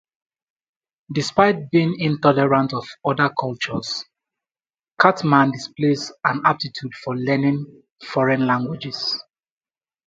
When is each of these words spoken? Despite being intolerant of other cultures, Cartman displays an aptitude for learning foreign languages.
Despite 1.13 1.69
being 1.69 1.95
intolerant 1.99 2.73
of 2.73 2.87
other 3.05 3.31
cultures, 3.39 4.03
Cartman 4.99 5.51
displays 5.51 6.11
an 6.25 6.41
aptitude 6.43 6.95
for 7.03 7.15
learning 7.15 7.83
foreign 8.07 8.47
languages. 8.47 9.21